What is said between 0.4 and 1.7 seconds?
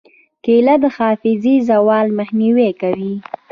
کېله د حافظې